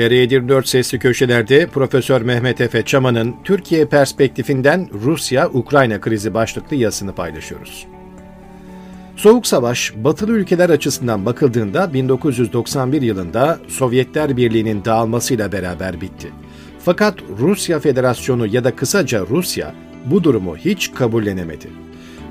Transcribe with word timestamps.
TR24 0.00 0.66
Sesli 0.66 0.98
Köşeler'de 0.98 1.66
Profesör 1.66 2.22
Mehmet 2.22 2.60
Efe 2.60 2.82
Çaman'ın 2.82 3.34
Türkiye 3.44 3.84
perspektifinden 3.84 4.88
Rusya-Ukrayna 4.92 6.00
krizi 6.00 6.34
başlıklı 6.34 6.76
yazısını 6.76 7.14
paylaşıyoruz. 7.14 7.86
Soğuk 9.16 9.46
Savaş, 9.46 9.92
batılı 9.96 10.32
ülkeler 10.32 10.70
açısından 10.70 11.26
bakıldığında 11.26 11.94
1991 11.94 13.02
yılında 13.02 13.58
Sovyetler 13.68 14.36
Birliği'nin 14.36 14.84
dağılmasıyla 14.84 15.52
beraber 15.52 16.00
bitti. 16.00 16.28
Fakat 16.84 17.14
Rusya 17.38 17.80
Federasyonu 17.80 18.46
ya 18.46 18.64
da 18.64 18.76
kısaca 18.76 19.26
Rusya 19.30 19.74
bu 20.06 20.24
durumu 20.24 20.56
hiç 20.56 20.92
kabullenemedi. 20.94 21.66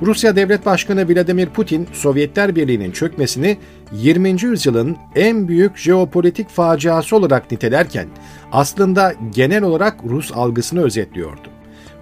Rusya 0.01 0.35
Devlet 0.35 0.65
Başkanı 0.65 1.09
Vladimir 1.09 1.49
Putin, 1.49 1.87
Sovyetler 1.93 2.55
Birliği'nin 2.55 2.91
çökmesini 2.91 3.57
20. 3.93 4.41
yüzyılın 4.41 4.97
en 5.15 5.47
büyük 5.47 5.77
jeopolitik 5.77 6.49
faciası 6.49 7.15
olarak 7.15 7.51
nitelerken 7.51 8.07
aslında 8.51 9.13
genel 9.35 9.63
olarak 9.63 9.95
Rus 10.09 10.31
algısını 10.35 10.83
özetliyordu. 10.83 11.47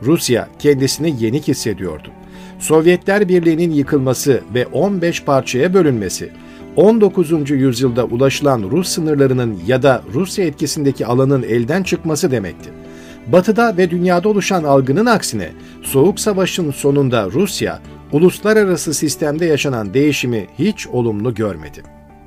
Rusya 0.04 0.48
kendisini 0.60 1.24
yenik 1.24 1.48
hissediyordu. 1.48 2.08
Sovyetler 2.60 3.30
Birliği'nin 3.30 3.72
yıkılması 3.72 4.42
ve 4.54 4.66
15 4.66 5.24
parçaya 5.24 5.74
bölünmesi, 5.74 6.30
19. 6.76 7.50
yüzyılda 7.50 8.06
ulaşılan 8.06 8.64
Rus 8.72 8.88
sınırlarının 8.88 9.60
ya 9.68 9.84
da 9.84 10.02
Rusya 10.14 10.46
etkisindeki 10.46 11.06
alanın 11.06 11.44
elden 11.44 11.84
çıkması 11.84 12.32
demekti. 12.32 12.70
Batı'da 13.28 13.78
ve 13.78 13.90
dünyada 13.90 14.30
oluşan 14.30 14.64
algının 14.64 15.06
aksine 15.06 15.52
Soğuk 15.84 16.20
Savaş'ın 16.20 16.72
sonunda 16.72 17.32
Rusya, 17.32 17.80
uluslararası 18.12 18.94
sistemde 18.94 19.46
yaşanan 19.46 19.94
değişimi 19.94 20.48
hiç 20.60 20.88
olumlu 20.88 21.36
görmedi. 21.36 21.84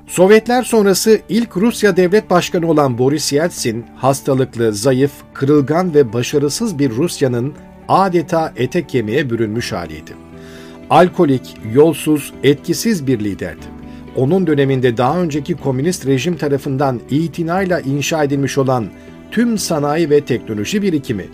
Sovyetler 0.07 0.62
sonrası 0.62 1.21
ilk 1.29 1.57
Rusya 1.57 1.97
devlet 1.97 2.30
başkanı 2.30 2.71
olan 2.71 2.98
Boris 2.98 3.33
Yeltsin, 3.33 3.85
hastalıklı, 3.97 4.73
zayıf, 4.73 5.12
kırılgan 5.35 5.95
ve 5.95 6.13
başarısız 6.13 6.79
bir 6.79 6.90
Rusya'nın 6.90 7.52
adeta 7.88 8.52
ete 8.57 8.87
kemiğe 8.87 9.30
bürünmüş 9.30 9.73
haliydi. 9.73 10.13
Alkolik, 10.90 11.57
yolsuz, 11.74 12.33
etkisiz 12.43 13.07
bir 13.07 13.21
liderdi. 13.21 13.66
Onun 14.16 14.46
döneminde 14.46 14.96
daha 14.96 15.21
önceki 15.21 15.55
komünist 15.55 16.07
rejim 16.07 16.37
tarafından 16.37 17.01
itinayla 17.10 17.80
inşa 17.80 18.24
edilmiş 18.24 18.59
olan 18.59 18.87
tüm 19.30 19.59
sanayi 19.59 20.10
ve 20.10 20.21
teknoloji 20.21 20.83
birikimi, 20.83 21.27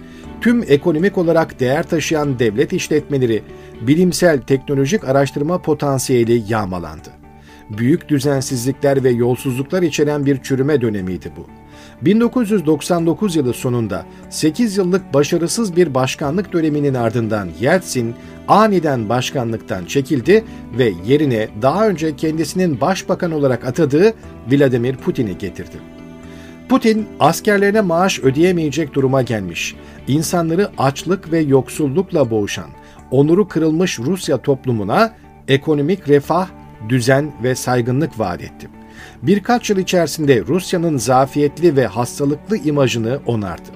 tüm 0.46 0.64
ekonomik 0.68 1.18
olarak 1.18 1.60
değer 1.60 1.82
taşıyan 1.82 2.38
devlet 2.38 2.72
işletmeleri, 2.72 3.42
bilimsel 3.80 4.40
teknolojik 4.40 5.04
araştırma 5.04 5.62
potansiyeli 5.62 6.42
yağmalandı. 6.48 7.08
Büyük 7.70 8.08
düzensizlikler 8.08 9.04
ve 9.04 9.10
yolsuzluklar 9.10 9.82
içeren 9.82 10.26
bir 10.26 10.42
çürüme 10.42 10.80
dönemiydi 10.80 11.32
bu. 11.36 11.46
1999 12.04 13.36
yılı 13.36 13.54
sonunda 13.54 14.06
8 14.30 14.76
yıllık 14.76 15.14
başarısız 15.14 15.76
bir 15.76 15.94
başkanlık 15.94 16.52
döneminin 16.52 16.94
ardından 16.94 17.48
Yeltsin 17.60 18.14
aniden 18.48 19.08
başkanlıktan 19.08 19.84
çekildi 19.84 20.44
ve 20.78 20.92
yerine 21.06 21.48
daha 21.62 21.88
önce 21.88 22.16
kendisinin 22.16 22.80
başbakan 22.80 23.32
olarak 23.32 23.64
atadığı 23.64 24.12
Vladimir 24.50 24.96
Putin'i 24.96 25.38
getirdi. 25.38 25.95
Putin 26.68 27.06
askerlerine 27.20 27.80
maaş 27.80 28.20
ödeyemeyecek 28.20 28.94
duruma 28.94 29.22
gelmiş, 29.22 29.74
insanları 30.08 30.70
açlık 30.78 31.32
ve 31.32 31.38
yoksullukla 31.38 32.30
boğuşan, 32.30 32.70
onuru 33.10 33.48
kırılmış 33.48 33.98
Rusya 33.98 34.38
toplumuna 34.38 35.12
ekonomik 35.48 36.08
refah, 36.08 36.48
düzen 36.88 37.32
ve 37.42 37.54
saygınlık 37.54 38.18
vaat 38.18 38.42
etti. 38.42 38.68
Birkaç 39.22 39.70
yıl 39.70 39.78
içerisinde 39.78 40.44
Rusya'nın 40.48 40.96
zafiyetli 40.96 41.76
ve 41.76 41.86
hastalıklı 41.86 42.56
imajını 42.56 43.18
onardı. 43.26 43.70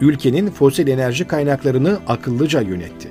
Ülkenin 0.00 0.50
fosil 0.50 0.88
enerji 0.88 1.26
kaynaklarını 1.26 1.98
akıllıca 2.06 2.60
yönetti. 2.60 3.08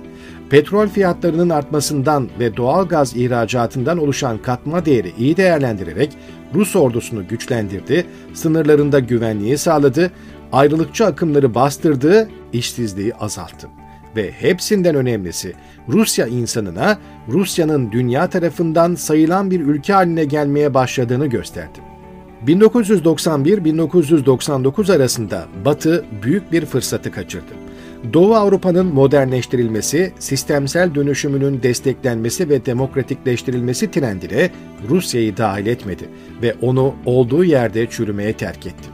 Petrol 0.49 0.87
fiyatlarının 0.87 1.49
artmasından 1.49 2.30
ve 2.39 2.58
doğal 2.58 2.87
gaz 2.87 3.15
ihracatından 3.15 3.98
oluşan 3.98 4.37
katma 4.37 4.86
değeri 4.86 5.11
iyi 5.17 5.37
değerlendirerek 5.37 6.17
Rus 6.56 6.76
ordusunu 6.76 7.28
güçlendirdi, 7.28 8.06
sınırlarında 8.34 9.00
güvenliği 9.00 9.58
sağladı, 9.58 10.12
ayrılıkçı 10.52 11.06
akımları 11.06 11.56
bastırdı, 11.56 12.30
işsizliği 12.54 13.16
azalttı. 13.16 13.67
Ve 14.16 14.32
hepsinden 14.32 14.95
önemlisi 14.95 15.54
Rusya 15.90 16.28
insanına 16.28 16.98
Rusya'nın 17.28 17.92
dünya 17.92 18.30
tarafından 18.30 18.95
sayılan 18.95 19.52
bir 19.52 19.60
ülke 19.60 19.94
haline 19.94 20.26
gelmeye 20.26 20.73
başladığını 20.73 21.28
gösterdi. 21.28 21.80
1991-1999 22.48 24.95
arasında 24.95 25.48
Batı 25.66 26.06
büyük 26.23 26.52
bir 26.52 26.66
fırsatı 26.66 27.11
kaçırdı. 27.11 27.61
Doğu 28.14 28.36
Avrupa'nın 28.36 28.86
modernleştirilmesi, 28.86 30.14
sistemsel 30.20 30.95
dönüşümünün 30.95 31.64
desteklenmesi 31.64 32.50
ve 32.50 32.66
demokratikleştirilmesi 32.66 33.92
trendine 33.92 34.50
Rusya'yı 34.89 35.38
dahil 35.38 35.66
etmedi 35.66 36.10
ve 36.42 36.56
onu 36.61 36.95
olduğu 37.06 37.44
yerde 37.44 37.90
çürümeye 37.90 38.34
terk 38.34 38.66
etti. 38.66 38.90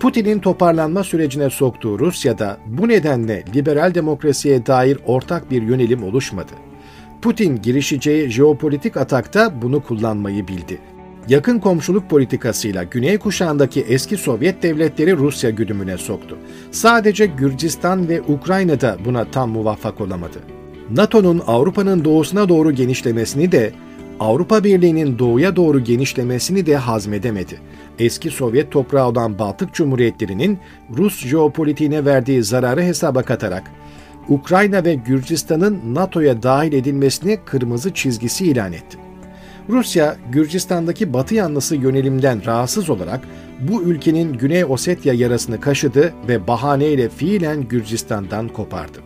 Putin'in 0.00 0.38
toparlanma 0.38 1.04
sürecine 1.04 1.50
soktuğu 1.50 1.98
Rusya'da 1.98 2.58
bu 2.66 2.88
nedenle 2.88 3.44
liberal 3.54 3.94
demokrasiye 3.94 4.66
dair 4.66 4.98
ortak 5.06 5.50
bir 5.50 5.62
yönelim 5.62 6.02
oluşmadı. 6.02 6.52
Putin 7.22 7.62
girişeceği 7.62 8.30
jeopolitik 8.30 8.96
atakta 8.96 9.62
bunu 9.62 9.82
kullanmayı 9.82 10.48
bildi. 10.48 10.78
Yakın 11.28 11.58
komşuluk 11.58 12.10
politikasıyla 12.10 12.82
Güney 12.82 13.18
kuşağındaki 13.18 13.80
eski 13.80 14.16
Sovyet 14.16 14.62
devletleri 14.62 15.16
Rusya 15.16 15.50
güdümüne 15.50 15.98
soktu. 15.98 16.38
Sadece 16.70 17.26
Gürcistan 17.26 18.08
ve 18.08 18.22
Ukrayna'da 18.22 18.96
buna 19.04 19.30
tam 19.30 19.50
muvaffak 19.50 20.00
olamadı. 20.00 20.38
NATO'nun 20.90 21.42
Avrupa'nın 21.46 22.04
doğusuna 22.04 22.48
doğru 22.48 22.72
genişlemesini 22.72 23.52
de 23.52 23.72
Avrupa 24.20 24.64
Birliği'nin 24.64 25.18
doğuya 25.18 25.56
doğru 25.56 25.84
genişlemesini 25.84 26.66
de 26.66 26.76
hazmedemedi. 26.76 27.60
Eski 27.98 28.30
Sovyet 28.30 28.72
toprağı 28.72 29.08
olan 29.08 29.38
Baltık 29.38 29.74
Cumhuriyetlerinin 29.74 30.58
Rus 30.96 31.26
jeopolitiğine 31.26 32.04
verdiği 32.04 32.42
zararı 32.42 32.82
hesaba 32.82 33.22
katarak 33.22 33.70
Ukrayna 34.28 34.84
ve 34.84 34.94
Gürcistan'ın 34.94 35.94
NATO'ya 35.94 36.42
dahil 36.42 36.72
edilmesini 36.72 37.38
kırmızı 37.46 37.94
çizgisi 37.94 38.44
ilan 38.44 38.72
etti. 38.72 39.05
Rusya, 39.68 40.16
Gürcistan'daki 40.32 41.12
Batı 41.12 41.34
yanlısı 41.34 41.76
yönelimden 41.76 42.46
rahatsız 42.46 42.90
olarak 42.90 43.20
bu 43.60 43.82
ülkenin 43.82 44.32
Güney 44.32 44.64
Osetya 44.64 45.14
yarasını 45.14 45.60
kaşıdı 45.60 46.12
ve 46.28 46.46
bahaneyle 46.46 47.08
fiilen 47.08 47.68
Gürcistan'dan 47.68 48.48
kopardı. 48.48 48.98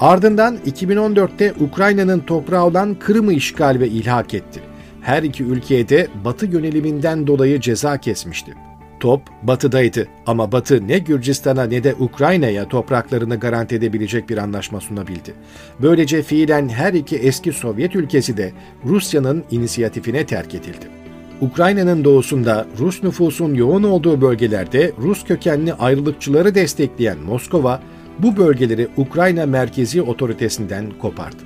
Ardından 0.00 0.56
2014'te 0.66 1.54
Ukrayna'nın 1.60 2.20
toprağı 2.20 2.64
olan 2.64 2.94
Kırım'ı 2.94 3.32
işgal 3.32 3.76
ve 3.80 3.88
ilhak 3.88 4.34
etti. 4.34 4.60
Her 5.00 5.22
iki 5.22 5.44
ülkeye 5.44 5.88
de 5.88 6.08
Batı 6.24 6.46
yöneliminden 6.46 7.26
dolayı 7.26 7.60
ceza 7.60 7.98
kesmişti. 7.98 8.54
Top 9.00 9.20
batıdaydı 9.42 10.08
ama 10.26 10.52
batı 10.52 10.88
ne 10.88 10.98
Gürcistan'a 10.98 11.64
ne 11.64 11.84
de 11.84 11.94
Ukrayna'ya 11.98 12.68
topraklarını 12.68 13.36
garanti 13.36 13.74
edebilecek 13.74 14.28
bir 14.28 14.38
anlaşma 14.38 14.80
sunabildi. 14.80 15.34
Böylece 15.82 16.22
fiilen 16.22 16.68
her 16.68 16.92
iki 16.92 17.16
eski 17.16 17.52
Sovyet 17.52 17.96
ülkesi 17.96 18.36
de 18.36 18.52
Rusya'nın 18.84 19.44
inisiyatifine 19.50 20.26
terk 20.26 20.54
edildi. 20.54 20.88
Ukrayna'nın 21.40 22.04
doğusunda 22.04 22.66
Rus 22.78 23.02
nüfusun 23.02 23.54
yoğun 23.54 23.82
olduğu 23.82 24.20
bölgelerde 24.20 24.92
Rus 24.98 25.24
kökenli 25.24 25.74
ayrılıkçıları 25.74 26.54
destekleyen 26.54 27.18
Moskova, 27.18 27.82
bu 28.18 28.36
bölgeleri 28.36 28.88
Ukrayna 28.96 29.46
merkezi 29.46 30.02
otoritesinden 30.02 30.90
kopardı. 30.98 31.42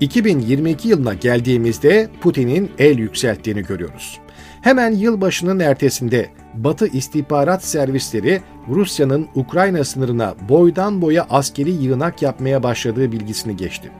2022 0.00 0.88
yılına 0.88 1.14
geldiğimizde 1.14 2.08
Putin'in 2.20 2.70
el 2.78 2.98
yükselttiğini 2.98 3.62
görüyoruz. 3.62 4.18
Hemen 4.60 4.92
yılbaşının 4.92 5.60
ertesinde 5.60 6.30
Batı 6.56 6.86
istihbarat 6.86 7.64
servisleri 7.64 8.40
Rusya'nın 8.68 9.26
Ukrayna 9.34 9.84
sınırına 9.84 10.34
boydan 10.48 11.02
boya 11.02 11.26
askeri 11.30 11.70
yığınak 11.70 12.22
yapmaya 12.22 12.62
başladığı 12.62 13.12
bilgisini 13.12 13.56
geçti. 13.56 13.90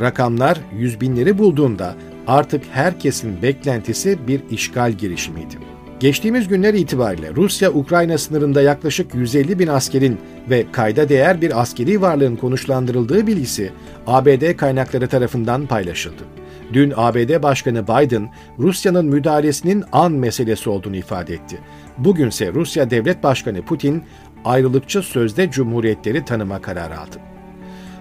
Rakamlar 0.00 0.60
yüz 0.72 1.00
binleri 1.00 1.38
bulduğunda 1.38 1.94
artık 2.26 2.62
herkesin 2.70 3.42
beklentisi 3.42 4.18
bir 4.28 4.40
işgal 4.50 4.92
girişimiydi. 4.92 5.54
Geçtiğimiz 6.00 6.48
günler 6.48 6.74
itibariyle 6.74 7.34
Rusya-Ukrayna 7.36 8.18
sınırında 8.18 8.62
yaklaşık 8.62 9.14
150 9.14 9.58
bin 9.58 9.66
askerin 9.66 10.18
ve 10.50 10.66
kayda 10.72 11.08
değer 11.08 11.40
bir 11.40 11.60
askeri 11.60 12.00
varlığın 12.00 12.36
konuşlandırıldığı 12.36 13.26
bilgisi 13.26 13.72
ABD 14.06 14.56
kaynakları 14.56 15.08
tarafından 15.08 15.66
paylaşıldı. 15.66 16.22
Dün 16.72 16.92
ABD 16.96 17.42
Başkanı 17.42 17.84
Biden, 17.84 18.32
Rusya'nın 18.58 19.06
müdahalesinin 19.06 19.84
an 19.92 20.12
meselesi 20.12 20.70
olduğunu 20.70 20.96
ifade 20.96 21.34
etti. 21.34 21.60
Bugünse 21.98 22.52
Rusya 22.52 22.90
Devlet 22.90 23.22
Başkanı 23.22 23.62
Putin, 23.62 24.02
ayrılıkçı 24.44 25.02
sözde 25.02 25.50
cumhuriyetleri 25.50 26.24
tanıma 26.24 26.60
kararı 26.62 26.98
aldı. 26.98 27.16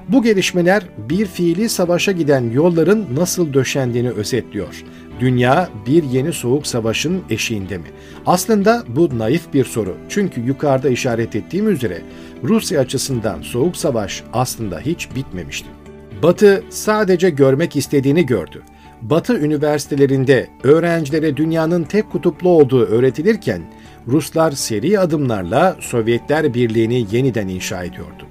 Bu 0.10 0.24
gelişmeler 0.24 0.84
bir 0.98 1.26
fiili 1.26 1.70
savaşa 1.70 2.12
giden 2.12 2.52
yolların 2.52 3.06
nasıl 3.16 3.54
döşendiğini 3.54 4.10
özetliyor. 4.10 4.84
Dünya 5.20 5.70
bir 5.86 6.04
yeni 6.04 6.34
soğuk 6.34 6.68
savaşın 6.68 7.22
eşiğinde 7.30 7.78
mi? 7.78 7.88
Aslında 8.26 8.84
bu 8.88 9.20
naif 9.20 9.54
bir 9.54 9.66
soru. 9.66 9.98
Çünkü 10.10 10.42
yukarıda 10.42 10.90
işaret 10.90 11.36
ettiğim 11.36 11.70
üzere 11.70 12.02
Rusya 12.44 12.82
açısından 12.82 13.42
soğuk 13.42 13.78
savaş 13.78 14.24
aslında 14.34 14.80
hiç 14.80 15.16
bitmemişti. 15.16 15.83
Batı 16.24 16.64
sadece 16.70 17.30
görmek 17.30 17.76
istediğini 17.76 18.26
gördü. 18.26 18.62
Batı 19.02 19.40
üniversitelerinde 19.40 20.48
öğrencilere 20.64 21.38
dünyanın 21.38 21.84
tek 21.84 22.12
kutuplu 22.12 22.50
olduğu 22.50 22.86
öğretilirken 22.86 23.62
Ruslar 24.08 24.52
seri 24.52 25.00
adımlarla 25.00 25.78
Sovyetler 25.80 26.54
Birliği'ni 26.54 27.08
yeniden 27.12 27.48
inşa 27.48 27.84
ediyordu. 27.84 28.26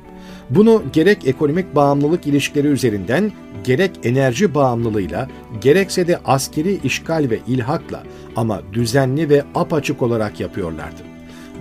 Bunu 0.50 0.83
gerek 0.93 1.27
ekonomik 1.27 1.75
bağımlılık 1.75 2.27
ilişkileri 2.27 2.67
üzerinden, 2.67 3.33
gerek 3.65 3.91
enerji 4.05 4.55
bağımlılığıyla, 4.55 5.29
gerekse 5.61 6.06
de 6.06 6.19
askeri 6.25 6.81
işgal 6.85 7.27
ve 7.31 7.38
ilhakla 7.47 8.03
ama 8.37 8.62
düzenli 8.73 9.29
ve 9.29 9.45
apaçık 9.55 10.03
olarak 10.03 10.41
yapıyorlardı. 10.41 11.12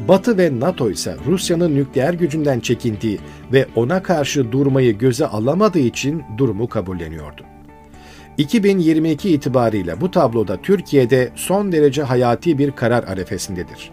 Batı 0.08 0.38
ve 0.38 0.60
NATO 0.60 0.90
ise 0.90 1.16
Rusya'nın 1.28 1.76
nükleer 1.76 2.14
gücünden 2.14 2.60
çekindiği 2.60 3.20
ve 3.54 3.68
ona 3.76 4.04
karşı 4.04 4.52
durmayı 4.52 4.98
göze 4.98 5.28
alamadığı 5.28 5.80
için 5.80 6.24
durumu 6.38 6.68
kabulleniyordu. 6.70 7.42
2022 8.38 9.30
itibariyle 9.30 10.02
bu 10.02 10.12
tabloda 10.12 10.58
Türkiye'de 10.62 11.30
son 11.36 11.72
derece 11.72 12.04
hayati 12.04 12.58
bir 12.58 12.72
karar 12.72 13.04
arefesindedir. 13.04 13.92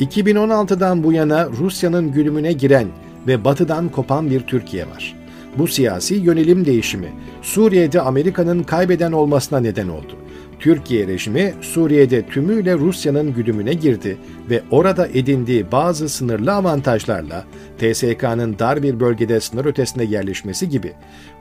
2016'dan 0.00 1.04
bu 1.04 1.12
yana 1.12 1.48
Rusya'nın 1.48 2.12
gülümüne 2.12 2.52
giren 2.52 2.86
ve 3.26 3.44
batıdan 3.44 3.88
kopan 3.88 4.30
bir 4.30 4.40
Türkiye 4.40 4.86
var. 4.86 5.16
Bu 5.58 5.68
siyasi 5.68 6.14
yönelim 6.14 6.64
değişimi 6.64 7.12
Suriye'de 7.42 8.00
Amerika'nın 8.00 8.62
kaybeden 8.62 9.12
olmasına 9.12 9.60
neden 9.60 9.88
oldu. 9.88 10.19
Türkiye 10.60 11.06
rejimi 11.06 11.54
Suriye'de 11.60 12.26
tümüyle 12.26 12.74
Rusya'nın 12.74 13.34
güdümüne 13.34 13.74
girdi 13.74 14.16
ve 14.50 14.62
orada 14.70 15.06
edindiği 15.06 15.72
bazı 15.72 16.08
sınırlı 16.08 16.52
avantajlarla 16.52 17.44
TSK'nın 17.78 18.58
dar 18.58 18.82
bir 18.82 19.00
bölgede 19.00 19.40
sınır 19.40 19.64
ötesine 19.64 20.04
yerleşmesi 20.04 20.68
gibi 20.68 20.92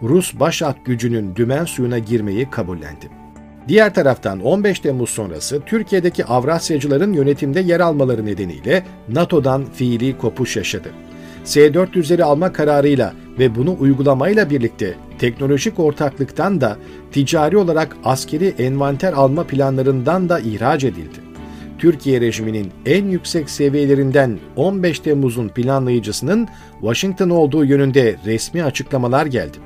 Rus 0.04 0.40
başat 0.40 0.86
gücünün 0.86 1.36
dümen 1.36 1.66
suyuna 1.66 2.00
girmeyi 2.00 2.50
kabullendi. 2.50 3.10
Diğer 3.68 3.94
taraftan 3.94 4.40
15 4.40 4.80
Temmuz 4.80 5.10
sonrası 5.10 5.62
Türkiye'deki 5.66 6.26
Avrasyacıların 6.26 7.14
yönetimde 7.14 7.60
yer 7.60 7.80
almaları 7.80 8.26
nedeniyle 8.26 8.84
NATO'dan 9.10 9.66
fiili 9.66 10.18
kopuş 10.18 10.58
yaşadı. 10.58 10.90
S-400'leri 11.44 12.24
alma 12.24 12.54
kararıyla 12.54 13.14
ve 13.40 13.56
bunu 13.56 13.76
uygulamayla 13.80 14.50
birlikte 14.50 14.96
teknolojik 15.20 15.80
ortaklıktan 15.80 16.62
da 16.62 16.78
ticari 17.12 17.58
olarak 17.58 17.98
askeri 18.04 18.48
envanter 18.60 19.14
alma 19.14 19.44
planlarından 19.44 20.30
da 20.30 20.40
ihraç 20.40 20.84
edildi. 20.84 21.20
Türkiye 21.80 22.22
rejiminin 22.22 22.72
en 22.86 23.06
yüksek 23.06 23.50
seviyelerinden 23.50 24.40
15 24.56 25.00
Temmuz'un 25.00 25.48
planlayıcısının 25.48 26.48
Washington 26.80 27.30
olduğu 27.30 27.66
yönünde 27.66 28.16
resmi 28.26 28.64
açıklamalar 28.64 29.26
geldi. 29.26 29.58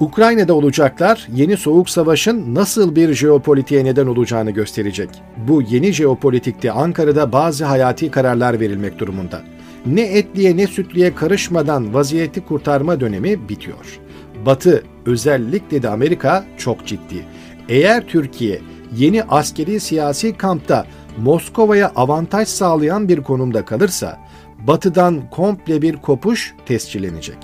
Ukrayna'da 0.00 0.54
olacaklar 0.54 1.28
yeni 1.34 1.56
soğuk 1.56 1.90
savaşın 1.90 2.54
nasıl 2.54 2.96
bir 2.96 3.14
jeopolitiğe 3.14 3.84
neden 3.84 4.06
olacağını 4.06 4.50
gösterecek. 4.50 5.08
Bu 5.48 5.62
yeni 5.62 5.92
jeopolitikte 5.92 6.72
Ankara'da 6.72 7.32
bazı 7.32 7.64
hayati 7.64 8.10
kararlar 8.10 8.60
verilmek 8.60 8.98
durumunda 8.98 9.42
ne 9.86 10.02
etliye 10.02 10.56
ne 10.56 10.66
sütlüye 10.66 11.14
karışmadan 11.14 11.94
vaziyeti 11.94 12.40
kurtarma 12.40 13.00
dönemi 13.00 13.48
bitiyor. 13.48 14.00
Batı, 14.46 14.84
özellikle 15.06 15.82
de 15.82 15.88
Amerika 15.88 16.44
çok 16.56 16.86
ciddi. 16.86 17.24
Eğer 17.68 18.06
Türkiye 18.06 18.60
yeni 18.96 19.22
askeri 19.22 19.80
siyasi 19.80 20.36
kampta 20.36 20.86
Moskova'ya 21.18 21.92
avantaj 21.96 22.48
sağlayan 22.48 23.08
bir 23.08 23.22
konumda 23.22 23.64
kalırsa, 23.64 24.20
Batı'dan 24.66 25.30
komple 25.30 25.82
bir 25.82 25.96
kopuş 25.96 26.54
tescillenecek. 26.66 27.38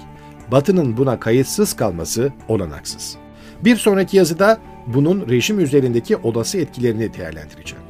Batı'nın 0.53 0.97
buna 0.97 1.21
kayıtsız 1.21 1.77
kalması 1.77 2.33
olanaksız. 2.49 3.17
Bir 3.65 3.77
sonraki 3.77 4.17
yazıda 4.17 4.59
bunun 4.87 5.29
rejim 5.29 5.61
üzerindeki 5.61 6.17
olası 6.17 6.59
etkilerini 6.59 7.15
değerlendireceğim. 7.15 7.88